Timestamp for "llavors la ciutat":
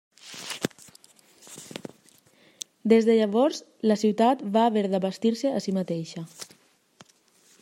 3.21-4.43